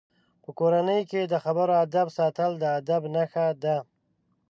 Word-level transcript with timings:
په 0.43 0.49
کورنۍ 0.59 1.01
کې 1.11 1.21
د 1.25 1.33
خبرو 1.43 1.73
آدب 1.85 2.07
ساتل 2.17 2.51
د 2.59 2.63
ادب 2.79 3.01
نښه 3.15 3.45
ده. 3.63 3.77